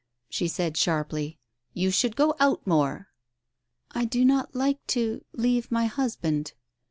She 0.31 0.47
said 0.47 0.77
sharply— 0.77 1.37
"You 1.75 1.91
should 1.91 2.15
go 2.15 2.35
out 2.39 2.65
more."" 2.65 3.09
I 3.91 4.03
do 4.05 4.25
not 4.25 4.55
like 4.55 4.83
to— 4.87 5.23
leave 5.31 5.69
my 5.71 5.85
husband." 5.85 6.53